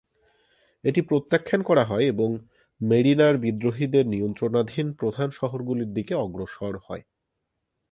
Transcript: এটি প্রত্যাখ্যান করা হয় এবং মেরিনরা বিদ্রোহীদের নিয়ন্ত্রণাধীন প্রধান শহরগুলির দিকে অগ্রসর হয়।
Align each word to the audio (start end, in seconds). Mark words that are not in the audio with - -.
এটি 0.83 1.01
প্রত্যাখ্যান 1.01 1.61
করা 1.63 1.83
হয় 1.85 2.05
এবং 2.05 2.29
মেরিনরা 2.81 3.39
বিদ্রোহীদের 3.43 4.05
নিয়ন্ত্রণাধীন 4.07 4.87
প্রধান 4.93 5.29
শহরগুলির 5.31 5.89
দিকে 5.93 6.13
অগ্রসর 6.15 6.73
হয়। 6.87 7.03